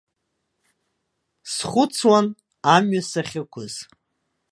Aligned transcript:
Схәыцуан 1.53 2.25
амҩа 2.75 3.01
сахьықәыз. 3.09 3.73